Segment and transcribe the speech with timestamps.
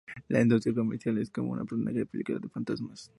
[0.29, 3.07] La industria musical es como un personaje de película de fantasmas